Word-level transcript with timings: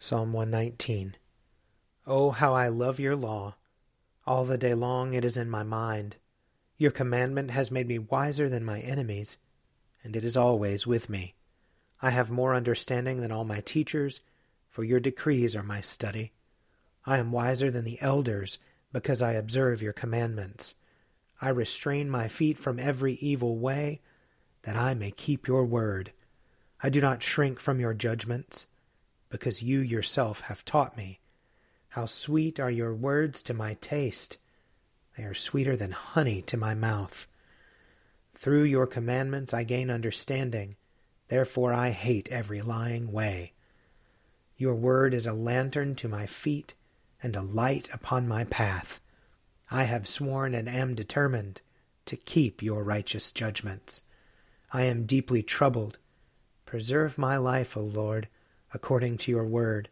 Psalm 0.00 0.32
119 0.32 1.16
Oh, 2.06 2.30
how 2.30 2.54
I 2.54 2.68
love 2.68 3.00
your 3.00 3.16
law! 3.16 3.56
All 4.28 4.44
the 4.44 4.56
day 4.56 4.72
long 4.72 5.12
it 5.12 5.24
is 5.24 5.36
in 5.36 5.50
my 5.50 5.64
mind. 5.64 6.16
Your 6.76 6.92
commandment 6.92 7.50
has 7.50 7.72
made 7.72 7.88
me 7.88 7.98
wiser 7.98 8.48
than 8.48 8.64
my 8.64 8.78
enemies, 8.78 9.38
and 10.04 10.14
it 10.14 10.24
is 10.24 10.36
always 10.36 10.86
with 10.86 11.08
me. 11.08 11.34
I 12.00 12.10
have 12.10 12.30
more 12.30 12.54
understanding 12.54 13.20
than 13.20 13.32
all 13.32 13.44
my 13.44 13.58
teachers, 13.58 14.20
for 14.68 14.84
your 14.84 15.00
decrees 15.00 15.56
are 15.56 15.64
my 15.64 15.80
study. 15.80 16.32
I 17.04 17.18
am 17.18 17.32
wiser 17.32 17.68
than 17.68 17.84
the 17.84 18.00
elders, 18.00 18.58
because 18.92 19.20
I 19.20 19.32
observe 19.32 19.82
your 19.82 19.92
commandments. 19.92 20.74
I 21.40 21.48
restrain 21.48 22.08
my 22.08 22.28
feet 22.28 22.56
from 22.56 22.78
every 22.78 23.14
evil 23.14 23.58
way, 23.58 24.00
that 24.62 24.76
I 24.76 24.94
may 24.94 25.10
keep 25.10 25.48
your 25.48 25.64
word. 25.64 26.12
I 26.80 26.88
do 26.88 27.00
not 27.00 27.20
shrink 27.24 27.58
from 27.58 27.80
your 27.80 27.94
judgments, 27.94 28.68
because 29.28 29.62
you 29.62 29.80
yourself 29.80 30.42
have 30.42 30.64
taught 30.64 30.96
me. 30.96 31.20
How 31.90 32.06
sweet 32.06 32.60
are 32.60 32.70
your 32.70 32.94
words 32.94 33.42
to 33.42 33.54
my 33.54 33.74
taste! 33.80 34.38
They 35.16 35.24
are 35.24 35.34
sweeter 35.34 35.76
than 35.76 35.92
honey 35.92 36.42
to 36.42 36.56
my 36.56 36.74
mouth. 36.74 37.26
Through 38.34 38.64
your 38.64 38.86
commandments 38.86 39.52
I 39.52 39.64
gain 39.64 39.90
understanding. 39.90 40.76
Therefore 41.28 41.72
I 41.72 41.90
hate 41.90 42.28
every 42.30 42.62
lying 42.62 43.10
way. 43.10 43.52
Your 44.56 44.74
word 44.74 45.12
is 45.12 45.26
a 45.26 45.32
lantern 45.32 45.94
to 45.96 46.08
my 46.08 46.26
feet 46.26 46.74
and 47.22 47.34
a 47.34 47.42
light 47.42 47.88
upon 47.92 48.28
my 48.28 48.44
path. 48.44 49.00
I 49.70 49.84
have 49.84 50.08
sworn 50.08 50.54
and 50.54 50.68
am 50.68 50.94
determined 50.94 51.60
to 52.06 52.16
keep 52.16 52.62
your 52.62 52.84
righteous 52.84 53.32
judgments. 53.32 54.02
I 54.72 54.84
am 54.84 55.04
deeply 55.04 55.42
troubled. 55.42 55.98
Preserve 56.64 57.18
my 57.18 57.36
life, 57.36 57.76
O 57.76 57.80
Lord, 57.80 58.28
according 58.74 59.18
to 59.18 59.30
your 59.30 59.44
word. 59.44 59.88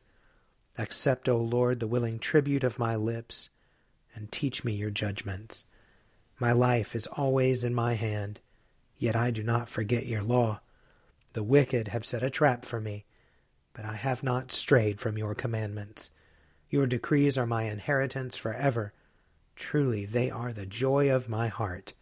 Accept, 0.78 1.28
O 1.28 1.38
Lord, 1.38 1.80
the 1.80 1.86
willing 1.86 2.18
tribute 2.18 2.64
of 2.64 2.78
my 2.78 2.96
lips 2.96 3.48
and 4.14 4.30
teach 4.30 4.64
me 4.64 4.72
your 4.72 4.90
judgments. 4.90 5.64
My 6.38 6.52
life 6.52 6.94
is 6.94 7.06
always 7.06 7.64
in 7.64 7.74
my 7.74 7.94
hand, 7.94 8.40
yet 8.98 9.16
I 9.16 9.30
do 9.30 9.42
not 9.42 9.68
forget 9.68 10.06
your 10.06 10.22
law. 10.22 10.60
The 11.32 11.42
wicked 11.42 11.88
have 11.88 12.04
set 12.04 12.22
a 12.22 12.30
trap 12.30 12.64
for 12.64 12.80
me, 12.80 13.04
but 13.72 13.84
I 13.84 13.94
have 13.94 14.22
not 14.22 14.52
strayed 14.52 15.00
from 15.00 15.18
your 15.18 15.34
commandments. 15.34 16.10
Your 16.68 16.86
decrees 16.86 17.38
are 17.38 17.46
my 17.46 17.64
inheritance 17.64 18.36
forever. 18.36 18.92
Truly, 19.54 20.04
they 20.04 20.30
are 20.30 20.52
the 20.52 20.66
joy 20.66 21.10
of 21.10 21.28
my 21.28 21.48
heart. 21.48 21.94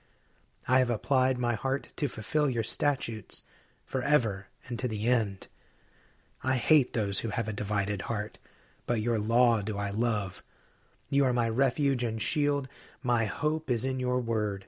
I 0.67 0.79
have 0.79 0.91
applied 0.91 1.39
my 1.39 1.55
heart 1.55 1.93
to 1.97 2.09
fulfill 2.09 2.49
your 2.49 2.63
statutes 2.63 3.43
forever 3.85 4.49
and 4.67 4.79
to 4.79 4.89
the 4.89 5.07
end. 5.07 5.49
I 6.47 6.57
hate 6.57 6.93
those 6.93 7.21
who 7.21 7.31
have 7.31 7.49
a 7.49 7.55
divided 7.55 8.03
heart, 8.03 8.37
but 8.87 9.01
your 9.01 9.19
law 9.19 9.63
do 9.63 9.79
I 9.79 9.89
love. 9.89 10.43
You 11.09 11.25
are 11.25 11.33
my 11.33 11.49
refuge 11.49 12.05
and 12.05 12.21
shield. 12.21 12.69
My 13.03 13.25
hope 13.25 13.71
is 13.71 13.87
in 13.87 13.99
your 13.99 14.21
word. 14.21 14.67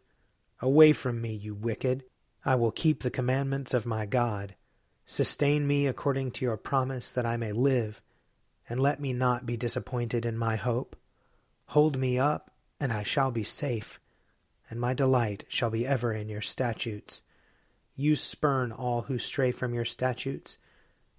Away 0.62 0.94
from 0.94 1.20
me, 1.20 1.34
you 1.34 1.54
wicked. 1.54 2.04
I 2.46 2.54
will 2.54 2.70
keep 2.70 3.02
the 3.02 3.10
commandments 3.10 3.74
of 3.74 3.84
my 3.84 4.06
God. 4.06 4.54
Sustain 5.04 5.66
me 5.66 5.86
according 5.86 6.30
to 6.32 6.46
your 6.46 6.56
promise 6.56 7.10
that 7.10 7.26
I 7.26 7.36
may 7.36 7.52
live, 7.52 8.00
and 8.70 8.80
let 8.80 8.98
me 8.98 9.12
not 9.12 9.44
be 9.44 9.58
disappointed 9.58 10.24
in 10.24 10.38
my 10.38 10.56
hope. 10.56 10.96
Hold 11.66 11.98
me 11.98 12.18
up, 12.18 12.52
and 12.80 12.90
I 12.90 13.02
shall 13.02 13.30
be 13.30 13.44
safe, 13.44 14.00
and 14.70 14.80
my 14.80 14.94
delight 14.94 15.44
shall 15.48 15.70
be 15.70 15.86
ever 15.86 16.14
in 16.14 16.30
your 16.30 16.40
statutes. 16.40 17.20
You 17.94 18.16
spurn 18.16 18.72
all 18.72 19.02
who 19.02 19.18
stray 19.18 19.52
from 19.52 19.74
your 19.74 19.84
statutes. 19.84 20.56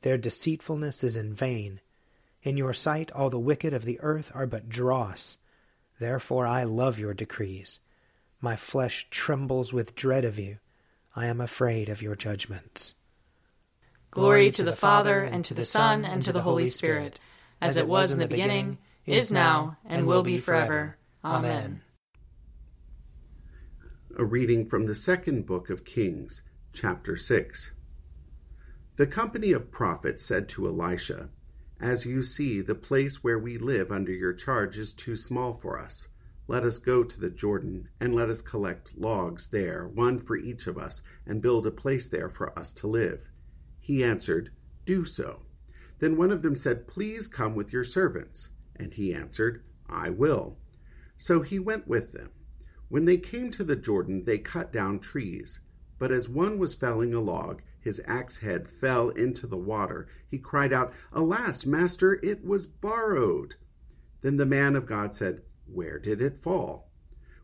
Their 0.02 0.18
deceitfulness 0.18 1.04
is 1.04 1.18
in 1.18 1.34
vain. 1.34 1.82
In 2.44 2.58
your 2.58 2.74
sight 2.74 3.12
all 3.12 3.30
the 3.30 3.40
wicked 3.40 3.74
of 3.74 3.86
the 3.86 4.00
earth 4.02 4.32
are 4.34 4.48
but 4.48 4.70
dross. 4.70 5.38
Therefore 6.00 6.46
I 6.46 6.64
love 6.64 7.00
your 7.00 7.14
decrees. 7.14 7.80
My 8.40 8.56
flesh 8.56 9.08
trembles 9.10 9.74
with 9.74 9.96
dread 9.96 10.24
of 10.24 10.38
you. 10.38 10.60
I 11.16 11.26
am 11.26 11.42
afraid 11.42 11.90
of 11.90 12.02
your 12.02 12.16
judgments. 12.16 12.96
Glory 14.12 14.52
to 14.52 14.64
the 14.64 14.76
Father, 14.76 15.24
and 15.24 15.44
to 15.46 15.54
the 15.54 15.66
Son, 15.66 16.06
and 16.06 16.22
to 16.22 16.32
the 16.32 16.42
Holy 16.42 16.68
Spirit, 16.68 17.20
as 17.60 17.78
it 17.78 17.88
was 17.88 18.12
in 18.12 18.20
the 18.20 18.28
beginning, 18.28 18.78
is 19.06 19.32
now, 19.32 19.78
and 19.86 20.06
will 20.06 20.24
be 20.24 20.38
forever. 20.38 20.98
Amen. 21.26 21.82
A 24.18 24.24
reading 24.24 24.66
from 24.66 24.86
the 24.86 24.96
second 24.96 25.46
book 25.46 25.70
of 25.70 25.84
Kings, 25.84 26.42
chapter 26.74 27.16
6. 27.16 27.72
The 28.98 29.06
company 29.06 29.52
of 29.52 29.70
prophets 29.70 30.26
said 30.26 30.50
to 30.50 30.66
Elisha, 30.66 31.30
as 31.80 32.08
you 32.08 32.24
see, 32.24 32.62
the 32.62 32.74
place 32.74 33.24
where 33.24 33.38
we 33.38 33.60
live 33.60 33.92
under 33.92 34.12
your 34.12 34.34
charge 34.34 34.76
is 34.80 34.92
too 34.92 35.16
small 35.16 35.54
for 35.54 35.78
us. 35.78 36.08
Let 36.48 36.64
us 36.64 36.80
go 36.80 37.04
to 37.04 37.20
the 37.20 37.30
Jordan, 37.30 37.90
and 38.00 38.16
let 38.16 38.28
us 38.28 38.42
collect 38.42 38.98
logs 38.98 39.50
there, 39.50 39.88
one 39.88 40.20
for 40.20 40.36
each 40.36 40.66
of 40.66 40.80
us, 40.80 41.04
and 41.28 41.44
build 41.44 41.68
a 41.68 41.72
place 41.72 42.08
there 42.08 42.28
for 42.28 42.58
us 42.58 42.74
to 42.74 42.88
live. 42.88 43.30
He 43.80 44.04
answered, 44.04 44.50
Do 44.88 45.06
so. 45.06 45.44
Then 46.00 46.18
one 46.18 46.32
of 46.32 46.42
them 46.42 46.56
said, 46.56 46.88
Please 46.88 47.28
come 47.28 47.54
with 47.54 47.72
your 47.72 47.84
servants. 47.84 48.50
And 48.78 48.92
he 48.92 49.14
answered, 49.14 49.62
I 49.88 50.10
will. 50.10 50.58
So 51.18 51.44
he 51.44 51.60
went 51.60 51.88
with 51.88 52.14
them. 52.14 52.32
When 52.90 53.06
they 53.06 53.18
came 53.18 53.52
to 53.52 53.64
the 53.64 53.76
Jordan, 53.76 54.24
they 54.24 54.40
cut 54.40 54.74
down 54.74 55.02
trees. 55.02 55.60
But 56.00 56.12
as 56.12 56.28
one 56.28 56.58
was 56.58 56.74
felling 56.74 57.14
a 57.14 57.22
log, 57.22 57.62
his 57.88 58.02
axe 58.06 58.36
head 58.36 58.68
fell 58.68 59.12
into 59.12 59.48
the 59.48 59.58
water. 59.58 60.10
He 60.28 60.40
cried 60.40 60.74
out, 60.74 60.94
Alas, 61.14 61.66
master, 61.66 62.20
it 62.22 62.44
was 62.44 62.68
borrowed. 62.68 63.56
Then 64.20 64.36
the 64.36 64.46
man 64.46 64.76
of 64.76 64.86
God 64.86 65.16
said, 65.16 65.42
Where 65.66 65.98
did 65.98 66.22
it 66.22 66.42
fall? 66.42 66.92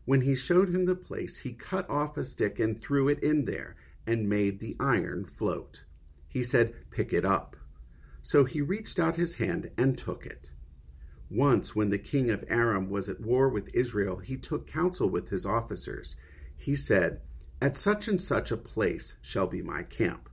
When 0.04 0.20
he 0.20 0.34
showed 0.34 0.68
him 0.68 0.84
the 0.84 0.94
place, 0.94 1.38
he 1.38 1.54
cut 1.54 1.88
off 1.88 2.18
a 2.18 2.24
stick 2.24 2.60
and 2.60 2.78
threw 2.78 3.08
it 3.08 3.20
in 3.20 3.46
there, 3.46 3.76
and 4.06 4.28
made 4.28 4.60
the 4.60 4.76
iron 4.78 5.24
float. 5.24 5.82
He 6.28 6.42
said, 6.42 6.74
Pick 6.90 7.14
it 7.14 7.24
up. 7.24 7.56
So 8.20 8.44
he 8.44 8.60
reached 8.60 9.00
out 9.00 9.16
his 9.16 9.36
hand 9.36 9.70
and 9.78 9.96
took 9.96 10.26
it. 10.26 10.50
Once, 11.30 11.74
when 11.74 11.88
the 11.88 11.96
king 11.96 12.28
of 12.28 12.44
Aram 12.48 12.90
was 12.90 13.08
at 13.08 13.18
war 13.18 13.48
with 13.48 13.74
Israel, 13.74 14.18
he 14.18 14.36
took 14.36 14.66
counsel 14.66 15.08
with 15.08 15.30
his 15.30 15.46
officers. 15.46 16.16
He 16.54 16.76
said, 16.76 17.22
At 17.62 17.78
such 17.78 18.08
and 18.08 18.20
such 18.20 18.52
a 18.52 18.58
place 18.58 19.14
shall 19.22 19.46
be 19.46 19.62
my 19.62 19.84
camp. 19.84 20.28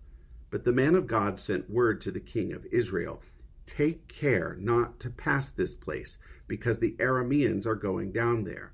But 0.51 0.65
the 0.65 0.73
man 0.73 0.95
of 0.95 1.07
God 1.07 1.39
sent 1.39 1.69
word 1.69 2.01
to 2.01 2.11
the 2.11 2.19
king 2.19 2.51
of 2.51 2.65
Israel, 2.73 3.23
Take 3.65 4.09
care 4.09 4.57
not 4.59 4.99
to 4.99 5.09
pass 5.09 5.49
this 5.49 5.73
place, 5.73 6.19
because 6.45 6.79
the 6.79 6.97
Arameans 6.99 7.65
are 7.65 7.73
going 7.73 8.11
down 8.11 8.43
there. 8.43 8.73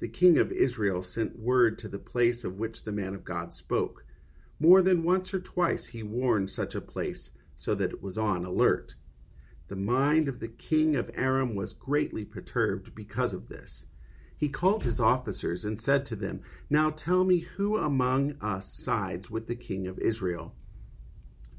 The 0.00 0.08
king 0.08 0.36
of 0.36 0.52
Israel 0.52 1.00
sent 1.00 1.38
word 1.38 1.78
to 1.78 1.88
the 1.88 1.98
place 1.98 2.44
of 2.44 2.58
which 2.58 2.84
the 2.84 2.92
man 2.92 3.14
of 3.14 3.24
God 3.24 3.54
spoke. 3.54 4.04
More 4.58 4.82
than 4.82 5.02
once 5.02 5.32
or 5.32 5.40
twice 5.40 5.86
he 5.86 6.02
warned 6.02 6.50
such 6.50 6.74
a 6.74 6.82
place, 6.82 7.30
so 7.56 7.74
that 7.74 7.92
it 7.92 8.02
was 8.02 8.18
on 8.18 8.44
alert. 8.44 8.94
The 9.68 9.76
mind 9.76 10.28
of 10.28 10.38
the 10.38 10.48
king 10.48 10.96
of 10.96 11.10
Aram 11.14 11.54
was 11.54 11.72
greatly 11.72 12.26
perturbed 12.26 12.94
because 12.94 13.32
of 13.32 13.48
this. 13.48 13.86
He 14.36 14.50
called 14.50 14.84
his 14.84 15.00
officers 15.00 15.64
and 15.64 15.80
said 15.80 16.04
to 16.06 16.16
them, 16.16 16.42
Now 16.68 16.90
tell 16.90 17.24
me 17.24 17.38
who 17.38 17.78
among 17.78 18.36
us 18.42 18.70
sides 18.70 19.30
with 19.30 19.46
the 19.46 19.56
king 19.56 19.86
of 19.86 19.98
Israel. 19.98 20.54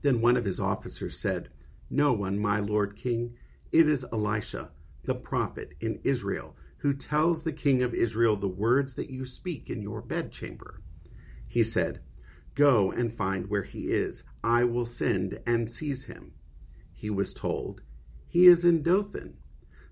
Then 0.01 0.21
one 0.21 0.35
of 0.35 0.45
his 0.45 0.59
officers 0.59 1.19
said, 1.19 1.49
No 1.89 2.13
one, 2.13 2.39
my 2.39 2.59
lord 2.59 2.95
king. 2.95 3.35
It 3.71 3.87
is 3.87 4.05
Elisha, 4.11 4.71
the 5.03 5.15
prophet 5.15 5.73
in 5.79 5.99
Israel, 6.03 6.55
who 6.77 6.93
tells 6.93 7.43
the 7.43 7.53
king 7.53 7.83
of 7.83 7.93
Israel 7.93 8.35
the 8.35 8.47
words 8.47 8.95
that 8.95 9.09
you 9.11 9.25
speak 9.25 9.69
in 9.69 9.81
your 9.81 10.01
bedchamber. 10.01 10.81
He 11.47 11.63
said, 11.63 12.01
Go 12.55 12.91
and 12.91 13.13
find 13.13 13.47
where 13.47 13.63
he 13.63 13.91
is. 13.91 14.23
I 14.43 14.63
will 14.63 14.85
send 14.85 15.39
and 15.45 15.69
seize 15.69 16.05
him. 16.05 16.33
He 16.93 17.09
was 17.09 17.33
told, 17.33 17.81
He 18.27 18.47
is 18.47 18.65
in 18.65 18.81
Dothan. 18.81 19.37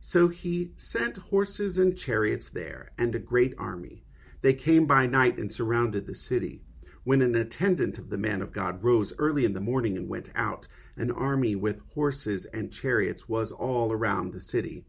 So 0.02 0.28
he 0.28 0.74
sent 0.78 1.18
horses 1.18 1.78
and 1.78 1.98
chariots 1.98 2.50
there, 2.50 2.92
and 2.98 3.14
a 3.14 3.20
great 3.20 3.54
army. 3.58 4.04
They 4.42 4.54
came 4.54 4.88
by 4.88 5.06
night 5.06 5.38
and 5.38 5.52
surrounded 5.52 6.08
the 6.08 6.16
city. 6.16 6.64
When 7.06 7.22
an 7.22 7.34
attendant 7.36 7.98
of 7.98 8.10
the 8.10 8.18
man 8.18 8.42
of 8.42 8.52
God 8.52 8.84
rose 8.84 9.14
early 9.18 9.46
in 9.46 9.54
the 9.54 9.62
morning 9.62 9.96
and 9.96 10.10
went 10.10 10.30
out, 10.36 10.68
an 10.96 11.12
army 11.12 11.56
with 11.56 11.80
horses 11.94 12.46
and 12.48 12.72
chariots 12.72 13.30
was 13.30 13.52
all 13.52 13.92
around 13.92 14.34
the 14.34 14.42
city. 14.42 14.86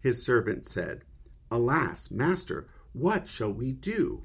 His 0.00 0.24
servant 0.24 0.66
said, 0.66 1.04
Alas, 1.50 2.10
master, 2.10 2.66
what 2.92 3.28
shall 3.28 3.52
we 3.52 3.72
do? 3.72 4.24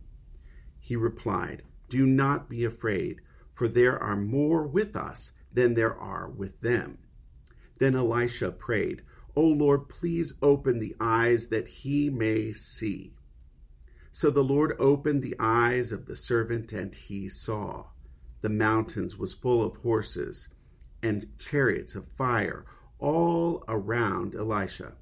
He 0.79 0.95
replied, 0.95 1.61
do 1.89 2.05
not 2.05 2.49
be 2.49 2.65
afraid, 2.65 3.21
for 3.53 3.67
there 3.67 4.01
are 4.01 4.15
more 4.15 4.67
with 4.67 4.95
us 4.95 5.31
than 5.53 5.73
there 5.73 5.95
are 5.95 6.29
with 6.29 6.59
them. 6.61 6.97
Then 7.77 7.95
Elisha 7.95 8.51
prayed, 8.51 9.03
O 9.35 9.47
Lord, 9.47 9.87
please 9.89 10.33
open 10.41 10.79
the 10.79 10.95
eyes 10.99 11.49
that 11.49 11.67
he 11.67 12.09
may 12.09 12.53
see. 12.53 13.13
So 14.19 14.31
the 14.31 14.43
Lord 14.43 14.75
opened 14.79 15.21
the 15.21 15.35
eyes 15.37 15.91
of 15.91 16.07
the 16.07 16.15
servant, 16.15 16.73
and 16.73 16.95
he 16.95 17.29
saw. 17.29 17.85
The 18.41 18.49
mountains 18.49 19.15
was 19.15 19.35
full 19.35 19.61
of 19.61 19.75
horses 19.75 20.47
and 21.03 21.37
chariots 21.37 21.93
of 21.93 22.07
fire 22.07 22.65
all 22.97 23.63
around 23.67 24.33
Elisha. 24.33 24.95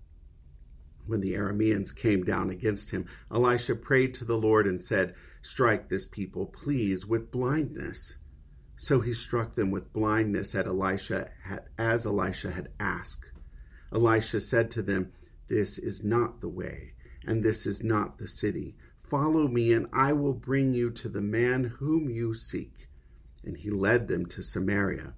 When 1.07 1.21
the 1.21 1.35
Arameans 1.35 1.95
came 1.95 2.25
down 2.25 2.49
against 2.49 2.89
him, 2.89 3.05
Elisha 3.31 3.75
prayed 3.75 4.15
to 4.15 4.25
the 4.25 4.37
Lord 4.37 4.67
and 4.67 4.83
said, 4.83 5.15
Strike 5.41 5.87
this 5.87 6.05
people, 6.05 6.47
please, 6.47 7.05
with 7.05 7.31
blindness. 7.31 8.17
So 8.75 8.99
he 8.99 9.13
struck 9.13 9.53
them 9.53 9.71
with 9.71 9.93
blindness 9.93 10.55
at 10.55 10.67
Elisha, 10.67 11.31
as 11.77 12.05
Elisha 12.05 12.51
had 12.51 12.67
asked. 12.81 13.31
Elisha 13.93 14.41
said 14.41 14.71
to 14.71 14.81
them, 14.81 15.13
This 15.47 15.77
is 15.77 16.03
not 16.03 16.41
the 16.41 16.49
way, 16.49 16.95
and 17.25 17.41
this 17.41 17.65
is 17.65 17.81
not 17.81 18.17
the 18.17 18.27
city. 18.27 18.75
Follow 19.07 19.47
me, 19.47 19.71
and 19.71 19.87
I 19.93 20.13
will 20.13 20.33
bring 20.33 20.73
you 20.73 20.89
to 20.89 21.09
the 21.09 21.21
man 21.21 21.63
whom 21.63 22.09
you 22.09 22.33
seek. 22.33 22.87
And 23.43 23.55
he 23.55 23.69
led 23.69 24.07
them 24.07 24.25
to 24.27 24.41
Samaria. 24.41 25.13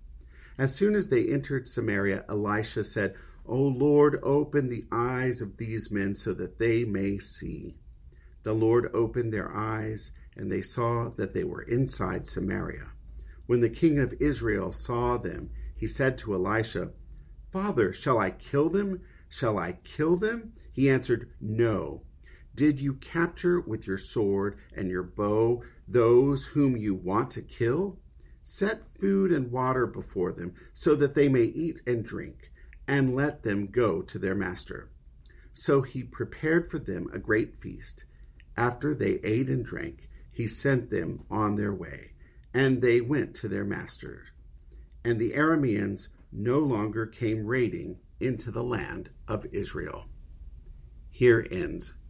As 0.57 0.75
soon 0.75 0.93
as 0.93 1.07
they 1.07 1.27
entered 1.27 1.67
Samaria, 1.67 2.25
Elisha 2.27 2.83
said, 2.83 3.15
O 3.45 3.61
Lord, 3.61 4.19
open 4.23 4.67
the 4.67 4.85
eyes 4.91 5.41
of 5.41 5.55
these 5.55 5.89
men 5.89 6.15
so 6.15 6.33
that 6.33 6.59
they 6.59 6.83
may 6.83 7.17
see. 7.17 7.77
The 8.43 8.53
Lord 8.53 8.89
opened 8.93 9.31
their 9.31 9.55
eyes, 9.55 10.11
and 10.35 10.51
they 10.51 10.61
saw 10.61 11.09
that 11.11 11.33
they 11.33 11.45
were 11.45 11.61
inside 11.61 12.27
Samaria. 12.27 12.91
When 13.45 13.61
the 13.61 13.69
king 13.69 13.99
of 13.99 14.13
Israel 14.19 14.73
saw 14.73 15.17
them, 15.17 15.49
he 15.77 15.87
said 15.87 16.17
to 16.17 16.33
Elisha, 16.33 16.91
Father, 17.51 17.93
shall 17.93 18.17
I 18.17 18.31
kill 18.31 18.69
them? 18.69 18.99
Shall 19.29 19.57
I 19.57 19.79
kill 19.83 20.17
them? 20.17 20.51
He 20.73 20.89
answered, 20.89 21.29
No. 21.39 22.01
Did 22.57 22.81
you 22.81 22.95
capture 22.95 23.61
with 23.61 23.85
your 23.85 23.99
sword 23.99 24.57
and 24.75 24.89
your 24.89 25.03
bow 25.03 25.61
those 25.87 26.43
whom 26.43 26.75
you 26.75 26.95
want 26.95 27.29
to 27.31 27.43
kill? 27.43 27.99
Set 28.43 28.87
food 28.87 29.31
and 29.31 29.51
water 29.51 29.85
before 29.85 30.31
them, 30.31 30.55
so 30.73 30.95
that 30.95 31.13
they 31.13 31.29
may 31.29 31.43
eat 31.43 31.83
and 31.85 32.03
drink, 32.03 32.51
and 32.87 33.15
let 33.15 33.43
them 33.43 33.67
go 33.67 34.01
to 34.01 34.17
their 34.17 34.33
master. 34.33 34.89
So 35.53 35.83
he 35.83 36.01
prepared 36.01 36.69
for 36.71 36.79
them 36.79 37.07
a 37.13 37.19
great 37.19 37.61
feast 37.61 38.05
after 38.57 38.95
they 38.95 39.19
ate 39.23 39.49
and 39.49 39.63
drank, 39.63 40.09
he 40.31 40.47
sent 40.47 40.89
them 40.89 41.23
on 41.29 41.57
their 41.57 41.75
way, 41.75 42.13
and 42.55 42.81
they 42.81 43.01
went 43.01 43.35
to 43.35 43.47
their 43.47 43.65
masters. 43.65 44.31
And 45.03 45.19
the 45.19 45.33
Arameans 45.33 46.07
no 46.31 46.57
longer 46.57 47.05
came 47.05 47.45
raiding 47.45 47.99
into 48.19 48.49
the 48.49 48.63
land 48.63 49.11
of 49.27 49.45
Israel. 49.51 50.09
Here 51.11 51.45
ends 51.51 51.93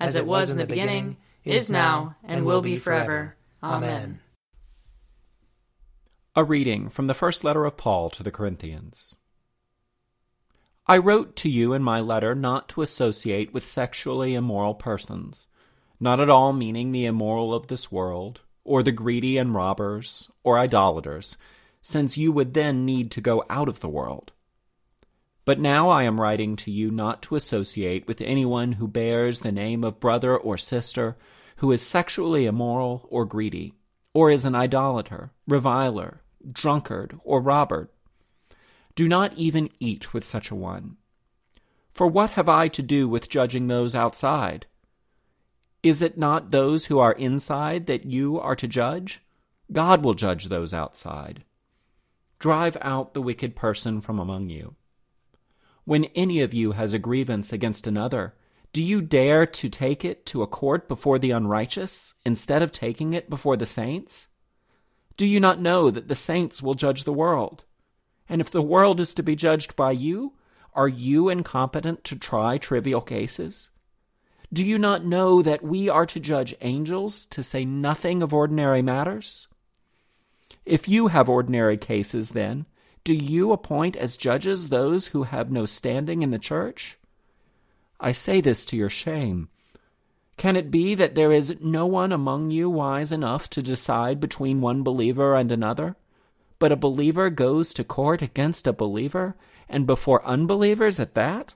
as 0.00 0.16
it 0.16 0.26
was 0.26 0.50
in 0.50 0.58
the 0.58 0.66
beginning, 0.66 1.18
is 1.44 1.70
now, 1.70 2.16
and 2.24 2.44
will 2.44 2.62
be 2.62 2.78
forever. 2.78 3.36
Amen. 3.62 4.20
A 6.34 6.42
reading 6.42 6.88
from 6.88 7.06
the 7.06 7.14
first 7.14 7.44
letter 7.44 7.64
of 7.64 7.76
Paul 7.76 8.08
to 8.10 8.22
the 8.22 8.30
Corinthians. 8.30 9.16
I 10.86 10.98
wrote 10.98 11.36
to 11.36 11.48
you 11.48 11.72
in 11.72 11.82
my 11.82 12.00
letter 12.00 12.34
not 12.34 12.68
to 12.70 12.82
associate 12.82 13.52
with 13.52 13.64
sexually 13.64 14.34
immoral 14.34 14.74
persons, 14.74 15.46
not 16.00 16.18
at 16.18 16.30
all 16.30 16.52
meaning 16.52 16.90
the 16.90 17.04
immoral 17.04 17.54
of 17.54 17.66
this 17.66 17.92
world, 17.92 18.40
or 18.64 18.82
the 18.82 18.92
greedy 18.92 19.36
and 19.38 19.54
robbers, 19.54 20.28
or 20.42 20.58
idolaters, 20.58 21.36
since 21.82 22.16
you 22.16 22.32
would 22.32 22.54
then 22.54 22.84
need 22.84 23.10
to 23.12 23.20
go 23.20 23.44
out 23.50 23.68
of 23.68 23.80
the 23.80 23.88
world. 23.88 24.32
But 25.44 25.58
now 25.58 25.88
I 25.88 26.02
am 26.04 26.20
writing 26.20 26.56
to 26.56 26.70
you 26.70 26.90
not 26.90 27.22
to 27.22 27.36
associate 27.36 28.06
with 28.06 28.20
anyone 28.20 28.72
who 28.72 28.86
bears 28.86 29.40
the 29.40 29.52
name 29.52 29.84
of 29.84 30.00
brother 30.00 30.36
or 30.36 30.58
sister, 30.58 31.16
who 31.56 31.72
is 31.72 31.82
sexually 31.82 32.46
immoral 32.46 33.06
or 33.10 33.24
greedy, 33.24 33.74
or 34.14 34.30
is 34.30 34.44
an 34.44 34.54
idolater, 34.54 35.30
reviler, 35.46 36.22
drunkard, 36.52 37.18
or 37.24 37.40
robber 37.40 37.90
do 39.00 39.08
not 39.08 39.32
even 39.34 39.70
eat 39.78 40.12
with 40.12 40.26
such 40.26 40.50
a 40.50 40.54
one. 40.54 40.96
For 41.94 42.06
what 42.06 42.30
have 42.30 42.48
I 42.48 42.68
to 42.68 42.82
do 42.82 43.08
with 43.08 43.30
judging 43.30 43.66
those 43.66 43.94
outside? 43.94 44.66
Is 45.82 46.02
it 46.02 46.18
not 46.18 46.50
those 46.50 46.86
who 46.86 46.98
are 46.98 47.12
inside 47.12 47.86
that 47.86 48.04
you 48.04 48.38
are 48.38 48.56
to 48.56 48.68
judge? 48.68 49.22
God 49.72 50.04
will 50.04 50.14
judge 50.14 50.48
those 50.48 50.74
outside. 50.74 51.44
Drive 52.38 52.76
out 52.80 53.14
the 53.14 53.22
wicked 53.22 53.56
person 53.56 54.00
from 54.00 54.18
among 54.18 54.50
you. 54.50 54.74
When 55.90 56.04
any 56.14 56.40
of 56.40 56.54
you 56.54 56.70
has 56.70 56.92
a 56.92 57.00
grievance 57.00 57.52
against 57.52 57.84
another, 57.84 58.32
do 58.72 58.80
you 58.80 59.00
dare 59.00 59.44
to 59.44 59.68
take 59.68 60.04
it 60.04 60.24
to 60.26 60.40
a 60.40 60.46
court 60.46 60.86
before 60.86 61.18
the 61.18 61.32
unrighteous 61.32 62.14
instead 62.24 62.62
of 62.62 62.70
taking 62.70 63.12
it 63.12 63.28
before 63.28 63.56
the 63.56 63.66
saints? 63.66 64.28
Do 65.16 65.26
you 65.26 65.40
not 65.40 65.60
know 65.60 65.90
that 65.90 66.06
the 66.06 66.14
saints 66.14 66.62
will 66.62 66.74
judge 66.74 67.02
the 67.02 67.12
world? 67.12 67.64
And 68.28 68.40
if 68.40 68.52
the 68.52 68.62
world 68.62 69.00
is 69.00 69.12
to 69.14 69.24
be 69.24 69.34
judged 69.34 69.74
by 69.74 69.90
you, 69.90 70.34
are 70.74 70.86
you 70.86 71.28
incompetent 71.28 72.04
to 72.04 72.14
try 72.14 72.56
trivial 72.56 73.00
cases? 73.00 73.70
Do 74.52 74.64
you 74.64 74.78
not 74.78 75.04
know 75.04 75.42
that 75.42 75.64
we 75.64 75.88
are 75.88 76.06
to 76.06 76.20
judge 76.20 76.54
angels, 76.60 77.26
to 77.26 77.42
say 77.42 77.64
nothing 77.64 78.22
of 78.22 78.32
ordinary 78.32 78.80
matters? 78.80 79.48
If 80.64 80.88
you 80.88 81.08
have 81.08 81.28
ordinary 81.28 81.76
cases, 81.76 82.30
then, 82.30 82.66
do 83.04 83.14
you 83.14 83.52
appoint 83.52 83.96
as 83.96 84.16
judges 84.16 84.68
those 84.68 85.08
who 85.08 85.24
have 85.24 85.50
no 85.50 85.66
standing 85.66 86.22
in 86.22 86.30
the 86.30 86.38
church? 86.38 86.98
I 87.98 88.12
say 88.12 88.40
this 88.40 88.64
to 88.66 88.76
your 88.76 88.90
shame. 88.90 89.48
Can 90.36 90.56
it 90.56 90.70
be 90.70 90.94
that 90.94 91.14
there 91.14 91.32
is 91.32 91.56
no 91.60 91.86
one 91.86 92.12
among 92.12 92.50
you 92.50 92.70
wise 92.70 93.12
enough 93.12 93.50
to 93.50 93.62
decide 93.62 94.20
between 94.20 94.60
one 94.60 94.82
believer 94.82 95.36
and 95.36 95.52
another? 95.52 95.96
But 96.58 96.72
a 96.72 96.76
believer 96.76 97.30
goes 97.30 97.74
to 97.74 97.84
court 97.84 98.22
against 98.22 98.66
a 98.66 98.72
believer, 98.72 99.36
and 99.68 99.86
before 99.86 100.24
unbelievers 100.24 100.98
at 100.98 101.14
that? 101.14 101.54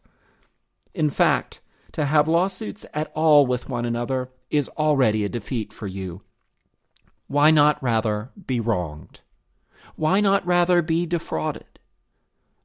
In 0.93 1.11
fact, 1.11 1.61
to 1.93 2.05
have 2.05 2.29
lawsuits 2.29 2.85
at 2.93 3.11
all 3.15 3.47
with 3.47 3.69
one 3.69 3.85
another 3.85 4.31
is 4.51 4.69
already 4.71 5.25
a 5.25 5.29
defeat 5.29 5.73
for 5.73 5.87
you. 5.87 6.23
Why 7.27 7.51
not 7.51 7.83
rather 7.83 8.31
be 8.47 8.61
wronged? 8.61 9.21
Why 9.97 10.21
not 10.21 10.47
rather 10.47 10.83
be 10.83 11.07
defrauded? 11.07 11.79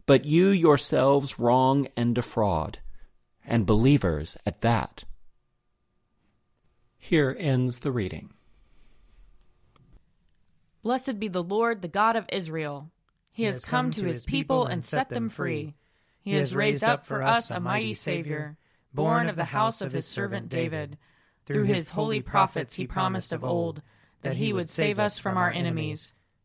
But 0.06 0.26
you 0.26 0.48
yourselves 0.50 1.40
wrong 1.40 1.88
and 1.96 2.16
defraud, 2.16 2.80
and 3.46 3.66
believers 3.66 4.38
at 4.46 4.62
that. 4.62 5.04
Here 6.98 7.36
ends 7.40 7.80
the 7.80 7.92
reading. 7.92 8.34
Blessed 10.82 11.20
be 11.20 11.28
the 11.28 11.44
Lord, 11.44 11.82
the 11.82 11.88
God 11.88 12.16
of 12.16 12.26
Israel. 12.30 12.90
He, 13.32 13.44
has 13.44 13.64
come 13.64 13.92
to 13.92 14.06
his 14.06 14.26
people 14.26 14.66
and 14.66 14.84
set 14.84 15.10
them 15.10 15.30
free. 15.30 15.76
He 16.22 16.34
has 16.34 16.56
raised 16.56 16.84
up 16.84 17.06
for 17.06 17.22
us 17.24 17.52
a 17.52 17.60
mighty 17.60 17.94
Savior 17.94 18.58
born 18.94 19.30
of 19.30 19.36
the 19.36 19.46
house 19.46 19.82
of 19.82 19.92
his 19.92 20.06
servant 20.06 20.50
David. 20.50 20.98
Through 21.46 21.64
his 21.64 21.90
holy 21.90 22.22
prophets 22.22 22.76
he 22.76 22.86
promised 22.86 23.32
of 23.32 23.44
old 23.44 23.82
that 24.22 24.38
he 24.38 24.54
would 24.54 24.70
save 24.70 25.00
us 25.00 25.18
from 25.18 25.38
our 25.38 25.52
enemies, 25.52 26.14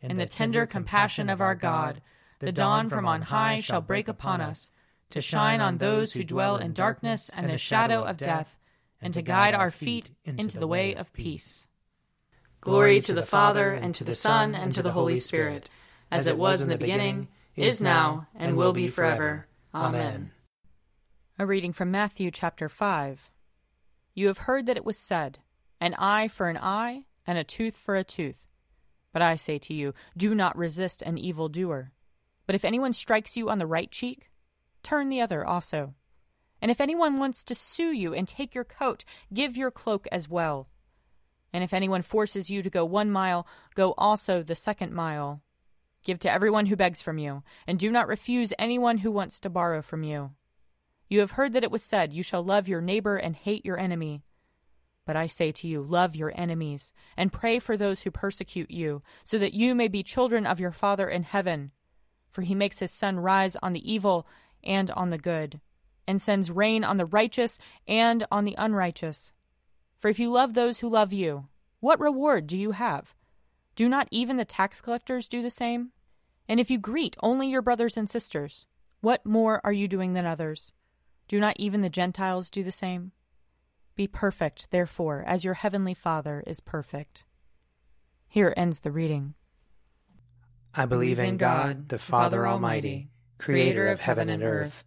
In 0.00 0.16
the 0.16 0.26
tender 0.26 0.66
compassion 0.66 1.28
of 1.28 1.40
our 1.40 1.54
God, 1.54 2.00
the 2.38 2.52
dawn 2.52 2.88
from 2.88 3.06
on 3.06 3.22
high 3.22 3.60
shall 3.60 3.80
break 3.80 4.06
upon 4.08 4.40
us, 4.40 4.70
to 5.10 5.20
shine 5.20 5.60
on 5.60 5.78
those 5.78 6.12
who 6.12 6.22
dwell 6.22 6.56
in 6.56 6.72
darkness 6.72 7.30
and 7.34 7.48
the 7.48 7.58
shadow 7.58 8.02
of 8.04 8.16
death, 8.16 8.56
and 9.00 9.12
to 9.14 9.22
guide 9.22 9.54
our 9.54 9.70
feet 9.70 10.10
into 10.24 10.58
the 10.58 10.66
way 10.66 10.94
of 10.94 11.12
peace. 11.12 11.66
Glory 12.60 13.00
to 13.00 13.14
the 13.14 13.26
Father, 13.26 13.72
and 13.72 13.94
to 13.94 14.04
the 14.04 14.14
Son, 14.14 14.54
and 14.54 14.72
to 14.72 14.82
the 14.82 14.92
Holy 14.92 15.16
Spirit, 15.16 15.70
as 16.10 16.26
it 16.26 16.36
was 16.36 16.60
in 16.60 16.68
the 16.68 16.78
beginning, 16.78 17.28
is 17.56 17.80
now, 17.80 18.26
and 18.34 18.56
will 18.56 18.72
be 18.72 18.88
forever. 18.88 19.46
Amen. 19.74 20.32
A 21.38 21.46
reading 21.46 21.72
from 21.72 21.90
Matthew 21.90 22.30
chapter 22.30 22.68
5. 22.68 23.30
You 24.14 24.26
have 24.26 24.38
heard 24.38 24.66
that 24.66 24.76
it 24.76 24.84
was 24.84 24.98
said, 24.98 25.38
An 25.80 25.94
eye 25.94 26.28
for 26.28 26.48
an 26.48 26.58
eye, 26.58 27.04
and 27.26 27.38
a 27.38 27.44
tooth 27.44 27.76
for 27.76 27.94
a 27.94 28.04
tooth. 28.04 28.47
But 29.12 29.22
I 29.22 29.36
say 29.36 29.58
to 29.58 29.74
you, 29.74 29.94
do 30.16 30.34
not 30.34 30.56
resist 30.56 31.02
an 31.02 31.18
evildoer. 31.18 31.92
But 32.46 32.54
if 32.54 32.64
anyone 32.64 32.92
strikes 32.92 33.36
you 33.36 33.50
on 33.50 33.58
the 33.58 33.66
right 33.66 33.90
cheek, 33.90 34.30
turn 34.82 35.08
the 35.08 35.20
other 35.20 35.44
also. 35.44 35.94
And 36.60 36.70
if 36.70 36.80
anyone 36.80 37.16
wants 37.16 37.44
to 37.44 37.54
sue 37.54 37.92
you 37.92 38.14
and 38.14 38.26
take 38.26 38.54
your 38.54 38.64
coat, 38.64 39.04
give 39.32 39.56
your 39.56 39.70
cloak 39.70 40.06
as 40.10 40.28
well. 40.28 40.68
And 41.52 41.64
if 41.64 41.72
anyone 41.72 42.02
forces 42.02 42.50
you 42.50 42.62
to 42.62 42.70
go 42.70 42.84
one 42.84 43.10
mile, 43.10 43.46
go 43.74 43.94
also 43.96 44.42
the 44.42 44.54
second 44.54 44.92
mile. 44.92 45.42
Give 46.04 46.18
to 46.20 46.30
everyone 46.30 46.66
who 46.66 46.76
begs 46.76 47.02
from 47.02 47.18
you, 47.18 47.42
and 47.66 47.78
do 47.78 47.90
not 47.90 48.08
refuse 48.08 48.52
anyone 48.58 48.98
who 48.98 49.10
wants 49.10 49.40
to 49.40 49.50
borrow 49.50 49.82
from 49.82 50.02
you. 50.02 50.32
You 51.08 51.20
have 51.20 51.32
heard 51.32 51.54
that 51.54 51.64
it 51.64 51.70
was 51.70 51.82
said, 51.82 52.12
You 52.12 52.22
shall 52.22 52.42
love 52.42 52.68
your 52.68 52.80
neighbor 52.80 53.16
and 53.16 53.34
hate 53.34 53.64
your 53.64 53.78
enemy. 53.78 54.22
But 55.08 55.16
I 55.16 55.26
say 55.26 55.52
to 55.52 55.66
you, 55.66 55.80
love 55.80 56.14
your 56.14 56.34
enemies, 56.34 56.92
and 57.16 57.32
pray 57.32 57.60
for 57.60 57.78
those 57.78 58.02
who 58.02 58.10
persecute 58.10 58.70
you, 58.70 59.02
so 59.24 59.38
that 59.38 59.54
you 59.54 59.74
may 59.74 59.88
be 59.88 60.02
children 60.02 60.44
of 60.44 60.60
your 60.60 60.70
Father 60.70 61.08
in 61.08 61.22
heaven. 61.22 61.70
For 62.28 62.42
he 62.42 62.54
makes 62.54 62.80
his 62.80 62.90
sun 62.90 63.18
rise 63.18 63.56
on 63.62 63.72
the 63.72 63.90
evil 63.90 64.26
and 64.62 64.90
on 64.90 65.08
the 65.08 65.16
good, 65.16 65.62
and 66.06 66.20
sends 66.20 66.50
rain 66.50 66.84
on 66.84 66.98
the 66.98 67.06
righteous 67.06 67.58
and 67.86 68.26
on 68.30 68.44
the 68.44 68.54
unrighteous. 68.58 69.32
For 69.96 70.10
if 70.10 70.18
you 70.18 70.30
love 70.30 70.52
those 70.52 70.80
who 70.80 70.90
love 70.90 71.14
you, 71.14 71.48
what 71.80 72.00
reward 72.00 72.46
do 72.46 72.58
you 72.58 72.72
have? 72.72 73.14
Do 73.76 73.88
not 73.88 74.08
even 74.10 74.36
the 74.36 74.44
tax 74.44 74.82
collectors 74.82 75.26
do 75.26 75.40
the 75.40 75.48
same? 75.48 75.92
And 76.46 76.60
if 76.60 76.70
you 76.70 76.76
greet 76.76 77.16
only 77.22 77.48
your 77.48 77.62
brothers 77.62 77.96
and 77.96 78.10
sisters, 78.10 78.66
what 79.00 79.24
more 79.24 79.62
are 79.64 79.72
you 79.72 79.88
doing 79.88 80.12
than 80.12 80.26
others? 80.26 80.70
Do 81.28 81.40
not 81.40 81.56
even 81.58 81.80
the 81.80 81.88
Gentiles 81.88 82.50
do 82.50 82.62
the 82.62 82.70
same? 82.70 83.12
Be 83.98 84.06
perfect, 84.06 84.70
therefore, 84.70 85.24
as 85.26 85.44
your 85.44 85.54
heavenly 85.54 85.92
Father 85.92 86.44
is 86.46 86.60
perfect. 86.60 87.24
Here 88.28 88.54
ends 88.56 88.78
the 88.78 88.92
reading. 88.92 89.34
I 90.72 90.86
believe 90.86 91.18
in 91.18 91.36
God, 91.36 91.88
the 91.88 91.98
Father 91.98 92.46
Almighty, 92.46 93.10
creator 93.38 93.88
of 93.88 93.98
heaven 93.98 94.28
and 94.28 94.44
earth. 94.44 94.84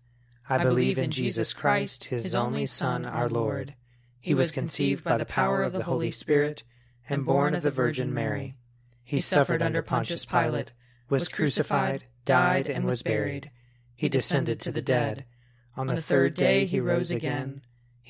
I 0.48 0.64
believe 0.64 0.98
in 0.98 1.12
Jesus 1.12 1.52
Christ, 1.52 2.06
his 2.06 2.34
only 2.34 2.66
Son, 2.66 3.06
our 3.06 3.28
Lord. 3.28 3.76
He 4.22 4.34
was 4.34 4.50
conceived 4.50 5.04
by 5.04 5.18
the 5.18 5.26
power 5.26 5.62
of 5.62 5.74
the 5.74 5.84
Holy 5.84 6.12
Spirit 6.12 6.64
and 7.10 7.26
born 7.26 7.54
of 7.54 7.64
the 7.64 7.70
Virgin 7.70 8.14
Mary. 8.14 8.56
He 9.04 9.20
suffered 9.20 9.62
under 9.62 9.82
Pontius 9.82 10.24
Pilate, 10.24 10.72
was 11.10 11.28
crucified, 11.28 12.06
died, 12.24 12.66
and 12.66 12.86
was 12.86 13.04
buried. 13.04 13.52
He 13.94 14.08
descended 14.08 14.62
to 14.62 14.72
the 14.72 14.82
dead. 14.82 15.26
On 15.76 15.88
the 15.88 16.02
third 16.02 16.34
day 16.34 16.64
he 16.64 16.80
rose 16.80 17.12
again. 17.12 17.64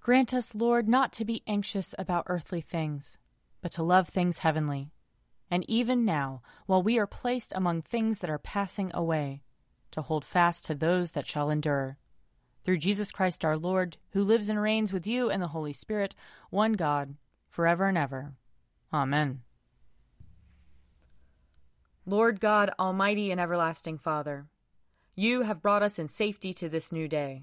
Grant 0.00 0.32
us, 0.32 0.54
Lord, 0.54 0.88
not 0.88 1.12
to 1.12 1.24
be 1.26 1.42
anxious 1.46 1.94
about 1.98 2.24
earthly 2.26 2.62
things, 2.62 3.18
but 3.60 3.70
to 3.72 3.82
love 3.82 4.08
things 4.08 4.38
heavenly. 4.38 4.92
And 5.50 5.68
even 5.68 6.04
now, 6.04 6.42
while 6.66 6.82
we 6.82 6.98
are 6.98 7.06
placed 7.06 7.52
among 7.54 7.82
things 7.82 8.20
that 8.20 8.30
are 8.30 8.38
passing 8.38 8.90
away, 8.94 9.42
to 9.90 10.02
hold 10.02 10.24
fast 10.24 10.64
to 10.66 10.74
those 10.74 11.12
that 11.12 11.26
shall 11.26 11.50
endure. 11.50 11.98
Through 12.62 12.78
Jesus 12.78 13.10
Christ 13.10 13.44
our 13.44 13.56
Lord, 13.56 13.96
who 14.12 14.22
lives 14.22 14.48
and 14.48 14.60
reigns 14.60 14.92
with 14.92 15.06
you 15.06 15.30
and 15.30 15.42
the 15.42 15.48
Holy 15.48 15.72
Spirit, 15.72 16.14
one 16.50 16.74
God, 16.74 17.16
forever 17.48 17.86
and 17.86 17.98
ever. 17.98 18.32
Amen. 18.92 19.42
Lord 22.06 22.40
God, 22.40 22.70
Almighty 22.78 23.30
and 23.30 23.40
everlasting 23.40 23.98
Father, 23.98 24.46
you 25.14 25.42
have 25.42 25.62
brought 25.62 25.82
us 25.82 25.98
in 25.98 26.08
safety 26.08 26.54
to 26.54 26.68
this 26.68 26.90
new 26.90 27.08
day. 27.08 27.42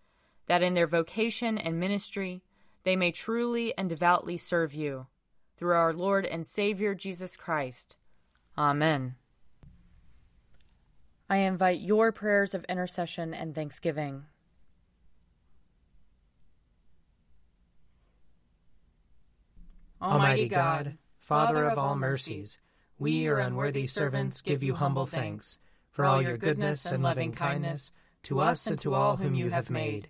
that 0.51 0.61
in 0.61 0.73
their 0.73 0.85
vocation 0.85 1.57
and 1.57 1.79
ministry 1.79 2.43
they 2.83 2.97
may 2.97 3.09
truly 3.09 3.73
and 3.77 3.89
devoutly 3.89 4.35
serve 4.35 4.73
you. 4.73 5.07
Through 5.55 5.75
our 5.75 5.93
Lord 5.93 6.25
and 6.25 6.45
Savior 6.45 6.93
Jesus 6.93 7.37
Christ. 7.37 7.95
Amen. 8.57 9.15
I 11.29 11.37
invite 11.37 11.79
your 11.79 12.11
prayers 12.11 12.53
of 12.53 12.65
intercession 12.65 13.33
and 13.33 13.55
thanksgiving. 13.55 14.25
Almighty 20.01 20.49
God, 20.49 20.97
Father 21.17 21.63
of 21.63 21.77
all 21.77 21.95
mercies, 21.95 22.57
we, 22.99 23.11
your 23.11 23.39
unworthy 23.39 23.87
servants, 23.87 24.41
give 24.41 24.63
you 24.63 24.73
humble 24.73 25.05
thanks 25.05 25.59
for 25.91 26.03
all 26.03 26.21
your 26.21 26.35
goodness 26.35 26.85
and 26.85 27.01
loving 27.01 27.31
kindness 27.31 27.93
to 28.23 28.41
us 28.41 28.67
and 28.67 28.77
to 28.79 28.93
all 28.93 29.15
whom 29.15 29.33
you 29.33 29.49
have 29.49 29.69
made 29.69 30.09